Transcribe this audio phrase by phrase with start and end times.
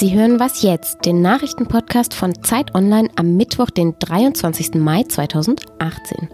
[0.00, 4.76] Sie hören Was jetzt, den Nachrichtenpodcast von Zeit Online am Mittwoch, den 23.
[4.76, 6.30] Mai 2018.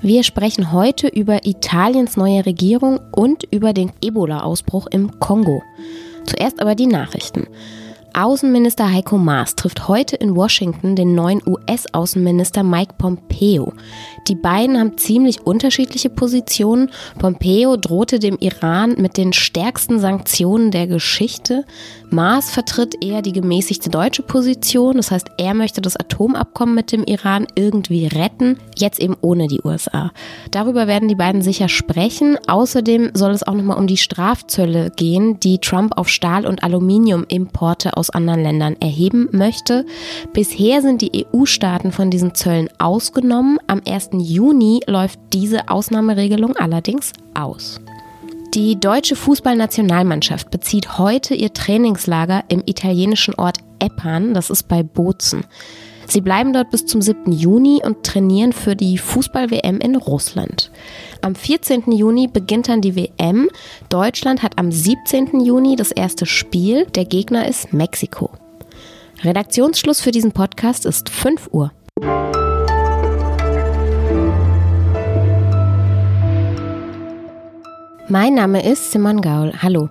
[0.00, 5.60] Wir sprechen heute über Italiens neue Regierung und über den Ebola-Ausbruch im Kongo.
[6.24, 7.48] Zuerst aber die Nachrichten.
[8.14, 13.72] Außenminister Heiko Maas trifft heute in Washington den neuen US-Außenminister Mike Pompeo.
[14.28, 16.90] Die beiden haben ziemlich unterschiedliche Positionen.
[17.18, 21.64] Pompeo drohte dem Iran mit den stärksten Sanktionen der Geschichte.
[22.10, 24.96] Maas vertritt eher die gemäßigte deutsche Position.
[24.96, 29.60] Das heißt, er möchte das Atomabkommen mit dem Iran irgendwie retten, jetzt eben ohne die
[29.64, 30.10] USA.
[30.50, 32.36] Darüber werden die beiden sicher sprechen.
[32.48, 37.96] Außerdem soll es auch nochmal um die Strafzölle gehen, die Trump auf Stahl- und Aluminiumimporte
[37.96, 39.86] aus anderen Ländern erheben möchte.
[40.32, 43.58] Bisher sind die EU-Staaten von diesen Zöllen ausgenommen.
[43.66, 44.09] Am 1.
[44.18, 47.80] Juni läuft diese Ausnahmeregelung allerdings aus.
[48.54, 55.44] Die deutsche Fußballnationalmannschaft bezieht heute ihr Trainingslager im italienischen Ort Eppan, das ist bei Bozen.
[56.10, 57.30] Sie bleiben dort bis zum 7.
[57.30, 60.72] Juni und trainieren für die Fußball-WM in Russland.
[61.22, 61.92] Am 14.
[61.92, 63.48] Juni beginnt dann die WM.
[63.88, 65.40] Deutschland hat am 17.
[65.40, 66.86] Juni das erste Spiel.
[66.86, 68.30] Der Gegner ist Mexiko.
[69.22, 71.70] Redaktionsschluss für diesen Podcast ist 5 Uhr.
[78.10, 79.52] Mein Name ist Simon Gaul.
[79.62, 79.88] Hallo.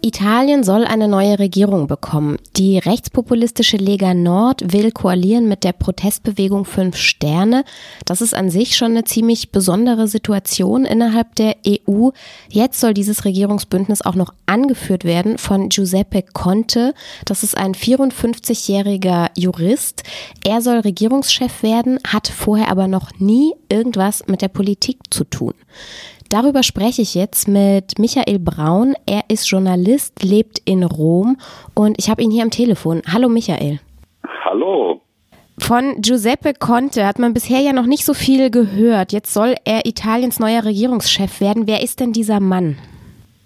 [0.00, 2.38] Italien soll eine neue Regierung bekommen.
[2.56, 7.64] Die rechtspopulistische Lega Nord will koalieren mit der Protestbewegung Fünf Sterne.
[8.06, 12.08] Das ist an sich schon eine ziemlich besondere Situation innerhalb der EU.
[12.48, 16.94] Jetzt soll dieses Regierungsbündnis auch noch angeführt werden von Giuseppe Conte.
[17.26, 20.04] Das ist ein 54-jähriger Jurist.
[20.42, 25.52] Er soll Regierungschef werden, hat vorher aber noch nie irgendwas mit der Politik zu tun.
[26.32, 28.94] Darüber spreche ich jetzt mit Michael Braun.
[29.04, 31.36] Er ist Journalist, lebt in Rom
[31.74, 33.02] und ich habe ihn hier am Telefon.
[33.12, 33.80] Hallo Michael.
[34.42, 35.02] Hallo.
[35.58, 39.12] Von Giuseppe Conte hat man bisher ja noch nicht so viel gehört.
[39.12, 41.66] Jetzt soll er Italiens neuer Regierungschef werden.
[41.66, 42.78] Wer ist denn dieser Mann?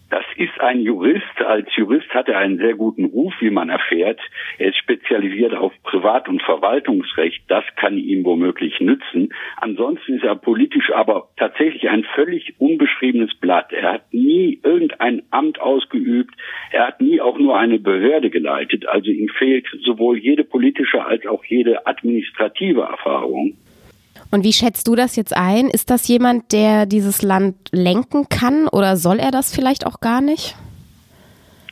[0.08, 1.40] Das ist ein Jurist.
[1.44, 4.20] Als Jurist hat er einen sehr guten Ruf, wie man erfährt.
[4.58, 7.42] Er ist spezialisiert auf Privat- und Verwaltungsrecht.
[7.48, 9.34] Das kann ihm womöglich nützen.
[9.56, 13.72] Ansonsten ist er politisch aber tatsächlich ein völlig unbeschriebenes Blatt.
[13.72, 16.34] Er hat nie irgendein Amt ausgeübt.
[16.70, 18.86] Er hat nie auch nur eine Behörde geleitet.
[18.86, 23.56] Also ihm fehlt sowohl jede politische als auch jede administrative Erfahrung.
[24.30, 25.68] Und wie schätzt du das jetzt ein?
[25.68, 30.20] Ist das jemand, der dieses Land lenken kann oder soll er das vielleicht auch gar
[30.20, 30.56] nicht?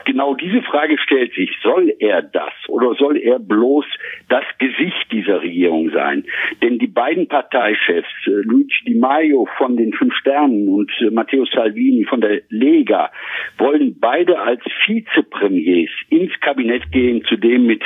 [0.04, 1.50] Genau diese Frage stellt sich.
[1.62, 3.86] Soll er das oder soll er bloß
[4.28, 6.24] das Gesicht dieser Regierung sein?
[6.62, 11.46] Denn die beiden Parteichefs, äh, Luigi Di Maio von den Fünf Sternen und äh, Matteo
[11.46, 13.10] Salvini von der Lega,
[13.56, 17.82] wollen beide als Vizepremiers ins Kabinett gehen, zudem mit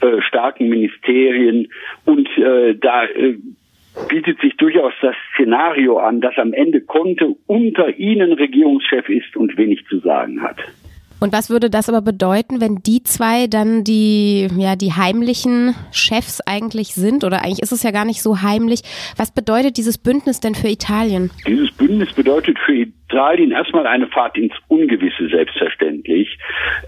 [0.00, 1.68] äh, starken Ministerien.
[2.04, 3.38] Und äh, da äh,
[4.08, 9.56] bietet sich durchaus das Szenario an, dass am Ende Conte unter ihnen Regierungschef ist und
[9.56, 10.58] wenig zu sagen hat.
[11.22, 16.40] Und was würde das aber bedeuten, wenn die zwei dann die, ja, die heimlichen Chefs
[16.40, 17.22] eigentlich sind?
[17.22, 18.80] Oder eigentlich ist es ja gar nicht so heimlich.
[19.16, 21.30] Was bedeutet dieses Bündnis denn für Italien?
[21.46, 26.38] Dieses Bündnis bedeutet für Italien erstmal eine Fahrt ins Ungewisse, selbstverständlich.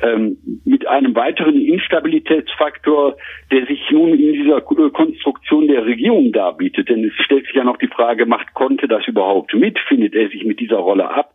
[0.02, 3.16] Ähm, mit einem weiteren Instabilitätsfaktor,
[3.52, 6.88] der sich nun in dieser Konstruktion der Regierung darbietet.
[6.88, 9.78] Denn es stellt sich ja noch die Frage, macht Conte das überhaupt mit?
[9.86, 11.30] Findet er sich mit dieser Rolle ab?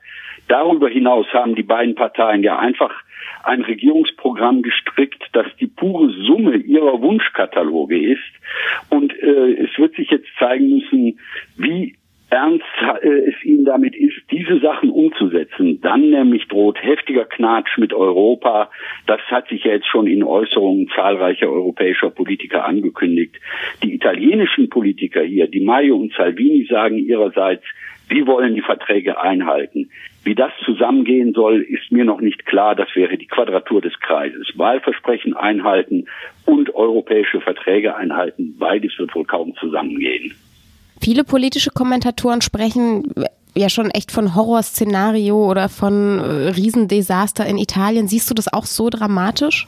[0.49, 2.91] Darüber hinaus haben die beiden Parteien ja einfach
[3.43, 8.31] ein Regierungsprogramm gestrickt, das die pure Summe ihrer Wunschkataloge ist.
[8.89, 11.19] Und äh, es wird sich jetzt zeigen müssen,
[11.55, 11.95] wie
[12.29, 12.65] ernst
[13.01, 15.81] äh, es ihnen damit ist, diese Sachen umzusetzen.
[15.81, 18.69] Dann nämlich droht heftiger Knatsch mit Europa.
[19.07, 23.35] Das hat sich ja jetzt schon in Äußerungen zahlreicher europäischer Politiker angekündigt.
[23.83, 27.63] Die italienischen Politiker hier, Di Maio und Salvini, sagen ihrerseits,
[28.09, 29.91] Sie wollen die Verträge einhalten.
[30.23, 32.75] Wie das zusammengehen soll, ist mir noch nicht klar.
[32.75, 34.51] Das wäre die Quadratur des Kreises.
[34.55, 36.05] Wahlversprechen einhalten
[36.45, 38.55] und europäische Verträge einhalten.
[38.57, 40.33] Beides wird wohl kaum zusammengehen.
[41.09, 43.11] Viele politische Kommentatoren sprechen
[43.55, 48.07] ja schon echt von Horrorszenario oder von äh, Riesendesaster in Italien.
[48.07, 49.67] Siehst du das auch so dramatisch?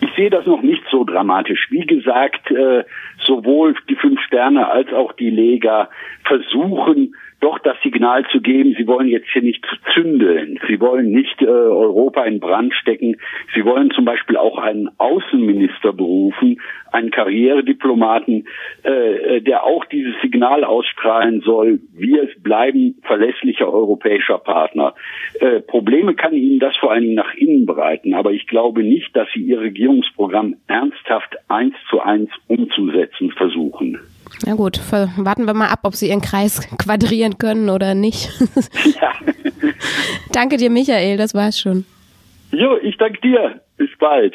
[0.00, 1.66] Ich sehe das noch nicht so dramatisch.
[1.68, 2.84] Wie gesagt, äh,
[3.26, 5.90] sowohl die Fünf Sterne als auch die Lega
[6.24, 9.64] versuchen doch das Signal zu geben, sie wollen jetzt hier nicht
[9.94, 13.16] zündeln, sie wollen nicht äh, Europa in Brand stecken,
[13.54, 16.60] sie wollen zum Beispiel auch einen Außenminister berufen,
[16.92, 18.46] einen Karrierediplomaten,
[18.84, 24.94] äh, äh der auch dieses Signal ausstrahlen soll, wir bleiben verlässlicher europäischer Partner.
[25.40, 29.16] Äh, Probleme kann ihnen das vor allen Dingen nach innen bereiten, aber ich glaube nicht,
[29.16, 33.98] dass sie ihr Regierungsprogramm ernsthaft eins zu eins umzusetzen versuchen.
[34.46, 38.30] Na gut, warten wir mal ab, ob sie ihren Kreis quadrieren können oder nicht.
[39.00, 39.12] Ja.
[40.32, 41.84] danke dir, Michael, das war's schon.
[42.52, 43.60] Jo, ich danke dir.
[43.76, 44.34] Bis bald.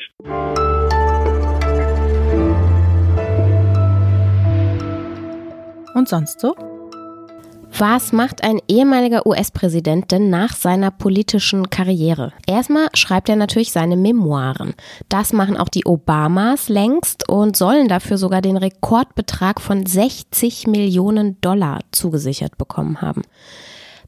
[5.94, 6.56] Und sonst so?
[7.78, 12.32] Was macht ein ehemaliger US-Präsident denn nach seiner politischen Karriere?
[12.48, 14.76] Erstmal schreibt er natürlich seine Memoiren.
[15.10, 21.42] Das machen auch die Obamas längst und sollen dafür sogar den Rekordbetrag von 60 Millionen
[21.42, 23.24] Dollar zugesichert bekommen haben.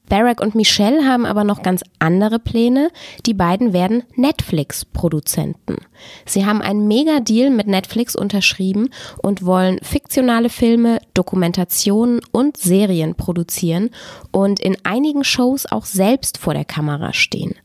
[0.09, 2.89] Barack und Michelle haben aber noch ganz andere Pläne.
[3.25, 5.77] Die beiden werden Netflix-Produzenten.
[6.25, 8.89] Sie haben einen Mega-Deal mit Netflix unterschrieben
[9.21, 13.89] und wollen fiktionale Filme, Dokumentationen und Serien produzieren
[14.31, 17.55] und in einigen Shows auch selbst vor der Kamera stehen.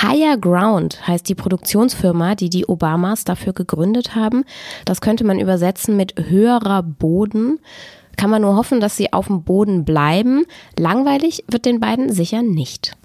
[0.00, 4.44] Higher Ground heißt die Produktionsfirma, die die Obamas dafür gegründet haben.
[4.84, 7.60] Das könnte man übersetzen mit höherer Boden
[8.16, 10.44] kann man nur hoffen, dass sie auf dem Boden bleiben.
[10.78, 12.96] Langweilig wird den beiden sicher nicht.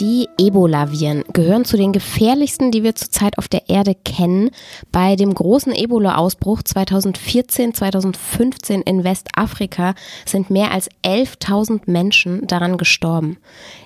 [0.00, 4.48] Die Ebola-Viren gehören zu den gefährlichsten, die wir zurzeit auf der Erde kennen.
[4.90, 9.94] Bei dem großen Ebola-Ausbruch 2014-2015 in Westafrika
[10.24, 13.36] sind mehr als 11.000 Menschen daran gestorben.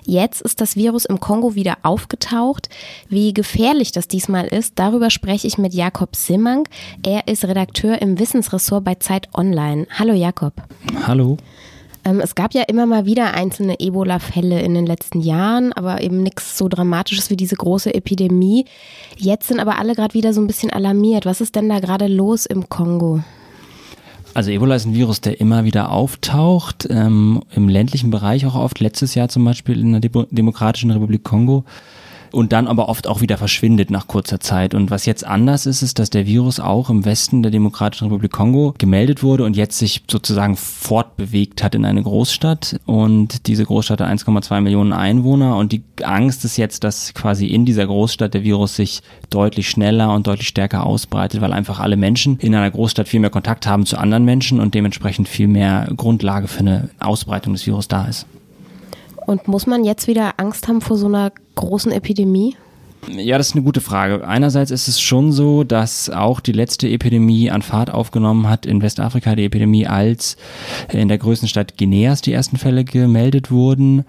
[0.05, 2.69] Jetzt ist das Virus im Kongo wieder aufgetaucht.
[3.09, 6.65] Wie gefährlich das diesmal ist, darüber spreche ich mit Jakob Simmang.
[7.05, 9.85] Er ist Redakteur im Wissensressort bei Zeit Online.
[9.91, 10.53] Hallo Jakob.
[11.05, 11.35] Hallo.
[12.05, 16.21] Ähm, es gab ja immer mal wieder einzelne Ebola-Fälle in den letzten Jahren, aber eben
[16.21, 18.65] nichts so Dramatisches wie diese große Epidemie.
[19.17, 21.25] Jetzt sind aber alle gerade wieder so ein bisschen alarmiert.
[21.25, 23.21] Was ist denn da gerade los im Kongo?
[24.35, 28.79] Also Ebola ist ein Virus, der immer wieder auftaucht, ähm, im ländlichen Bereich auch oft.
[28.81, 31.63] Letztes Jahr zum Beispiel in der Demokratischen Republik Kongo
[32.35, 34.73] und dann aber oft auch wieder verschwindet nach kurzer Zeit.
[34.75, 38.33] Und was jetzt anders ist, ist, dass der Virus auch im Westen der Demokratischen Republik
[38.33, 42.81] Kongo gemeldet wurde und jetzt sich sozusagen fortbewegt hat in eine Großstadt.
[42.85, 47.63] Und diese Großstadt hat 1,2 Millionen Einwohner und die Angst ist jetzt, dass quasi in
[47.63, 52.37] dieser Großstadt der Virus sich deutlich schneller und deutlich stärker ausbreitet, weil einfach alle Menschen
[52.39, 56.49] in einer Großstadt viel mehr Kontakt haben zu anderen Menschen und dementsprechend viel mehr Grundlage
[56.49, 58.25] für eine Ausbreitung des Virus da ist.
[59.25, 62.55] Und muss man jetzt wieder Angst haben vor so einer großen Epidemie?
[63.07, 64.27] Ja, das ist eine gute Frage.
[64.27, 68.81] Einerseits ist es schon so, dass auch die letzte Epidemie an Fahrt aufgenommen hat in
[68.81, 70.37] Westafrika, die Epidemie, als
[70.91, 74.05] in der größten Stadt Guineas die ersten Fälle gemeldet wurden.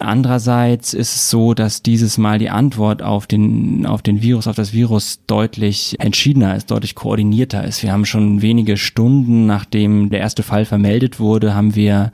[0.00, 4.56] Andererseits ist es so, dass dieses Mal die Antwort auf den, auf den Virus, auf
[4.56, 7.82] das Virus deutlich entschiedener ist, deutlich koordinierter ist.
[7.82, 12.12] Wir haben schon wenige Stunden, nachdem der erste Fall vermeldet wurde, haben wir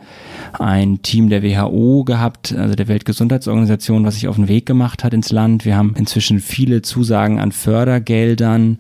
[0.53, 5.15] ein Team der WHO gehabt, also der Weltgesundheitsorganisation, was sich auf den Weg gemacht hat
[5.15, 5.65] ins Land.
[5.65, 8.79] Wir haben inzwischen viele Zusagen an Fördergeldern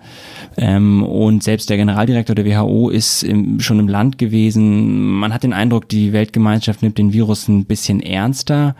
[0.58, 5.14] ähm, und selbst der Generaldirektor der WHO ist im, schon im Land gewesen.
[5.14, 8.74] Man hat den Eindruck, die Weltgemeinschaft nimmt den Virus ein bisschen ernster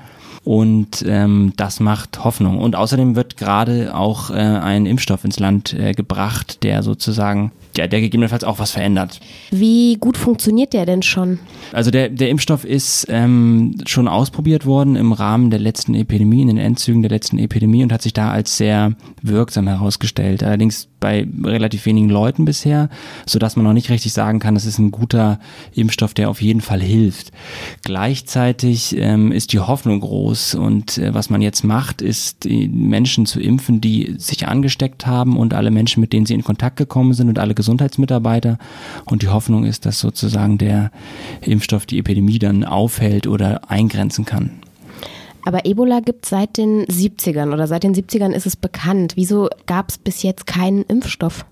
[0.44, 2.58] und ähm, das macht Hoffnung.
[2.58, 7.86] Und außerdem wird gerade auch äh, ein Impfstoff ins Land äh, gebracht, der sozusagen ja,
[7.86, 9.20] der gegebenenfalls auch was verändert.
[9.50, 11.38] Wie gut funktioniert der denn schon?
[11.72, 16.48] Also der, der Impfstoff ist ähm, schon ausprobiert worden im Rahmen der letzten Epidemie, in
[16.48, 20.42] den Endzügen der letzten Epidemie und hat sich da als sehr wirksam herausgestellt.
[20.42, 22.90] Allerdings bei relativ wenigen Leuten bisher,
[23.24, 25.38] so dass man noch nicht richtig sagen kann, das ist ein guter
[25.74, 27.32] Impfstoff, der auf jeden Fall hilft.
[27.84, 33.26] Gleichzeitig ähm, ist die Hoffnung groß und äh, was man jetzt macht, ist die Menschen
[33.26, 37.12] zu impfen, die sich angesteckt haben und alle Menschen, mit denen sie in Kontakt gekommen
[37.14, 38.58] sind und alle Gesundheitsmitarbeiter.
[39.04, 40.90] Und die Hoffnung ist, dass sozusagen der
[41.40, 44.50] Impfstoff die Epidemie dann aufhält oder eingrenzen kann.
[45.44, 49.12] Aber Ebola gibt es seit den 70ern oder seit den 70ern ist es bekannt.
[49.16, 51.44] Wieso gab es bis jetzt keinen Impfstoff?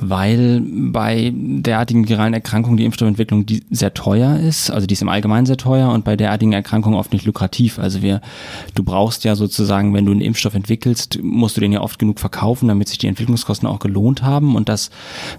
[0.00, 5.08] Weil bei derartigen viralen Erkrankungen die Impfstoffentwicklung die sehr teuer ist, also die ist im
[5.08, 7.78] Allgemeinen sehr teuer und bei derartigen Erkrankungen oft nicht lukrativ.
[7.78, 8.20] Also wir,
[8.74, 12.20] du brauchst ja sozusagen, wenn du einen Impfstoff entwickelst, musst du den ja oft genug
[12.20, 14.56] verkaufen, damit sich die Entwicklungskosten auch gelohnt haben.
[14.56, 14.90] Und das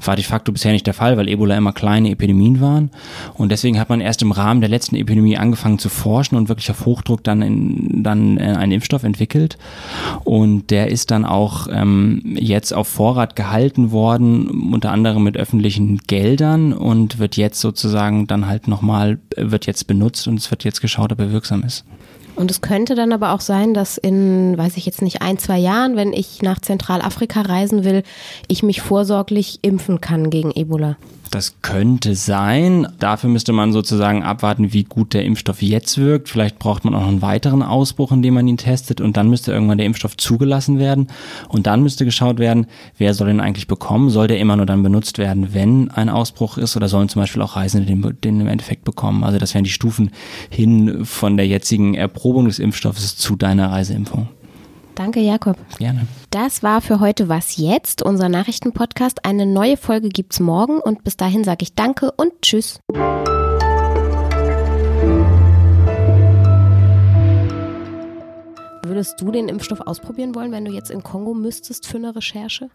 [0.03, 2.91] war de facto bisher nicht der Fall, weil Ebola immer kleine Epidemien waren.
[3.35, 6.69] Und deswegen hat man erst im Rahmen der letzten Epidemie angefangen zu forschen und wirklich
[6.71, 9.57] auf Hochdruck dann in, dann äh, einen Impfstoff entwickelt.
[10.23, 15.99] Und der ist dann auch ähm, jetzt auf Vorrat gehalten worden unter anderem mit öffentlichen
[16.07, 20.81] Geldern und wird jetzt sozusagen dann halt nochmal, wird jetzt benutzt und es wird jetzt
[20.81, 21.85] geschaut, ob er wirksam ist.
[22.35, 25.57] Und es könnte dann aber auch sein, dass in, weiß ich jetzt nicht, ein, zwei
[25.57, 28.03] Jahren, wenn ich nach Zentralafrika reisen will,
[28.47, 30.95] ich mich vorsorglich impfen kann gegen Ebola.
[31.31, 32.87] Das könnte sein.
[32.97, 36.27] Dafür müsste man sozusagen abwarten, wie gut der Impfstoff jetzt wirkt.
[36.27, 38.99] Vielleicht braucht man auch noch einen weiteren Ausbruch, in dem man ihn testet.
[38.99, 41.07] Und dann müsste irgendwann der Impfstoff zugelassen werden.
[41.47, 42.65] Und dann müsste geschaut werden,
[42.97, 44.09] wer soll den eigentlich bekommen?
[44.09, 46.75] Soll der immer nur dann benutzt werden, wenn ein Ausbruch ist?
[46.75, 49.23] Oder sollen zum Beispiel auch Reisende den, den im Endeffekt bekommen?
[49.23, 50.09] Also das wären die Stufen
[50.49, 54.29] hin von der jetzigen Erprobung des Impfstoffes zu deiner Reiseimpfung.
[54.99, 55.55] Danke, Jakob.
[55.77, 56.05] Gerne.
[56.29, 59.23] Das war für heute Was Jetzt, unser Nachrichtenpodcast.
[59.23, 62.81] Eine neue Folge gibt's morgen und bis dahin sage ich Danke und Tschüss.
[68.83, 72.69] Würdest du den Impfstoff ausprobieren wollen, wenn du jetzt in Kongo müsstest für eine Recherche?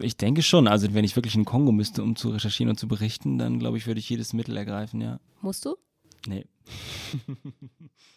[0.00, 0.66] Ich denke schon.
[0.66, 3.76] Also wenn ich wirklich in Kongo müsste, um zu recherchieren und zu berichten, dann glaube
[3.76, 5.20] ich, würde ich jedes Mittel ergreifen, ja.
[5.42, 5.76] Musst du?
[6.26, 6.46] Nee.